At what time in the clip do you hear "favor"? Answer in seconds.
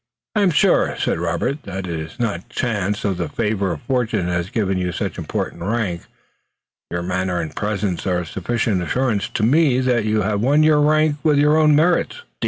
3.29-3.71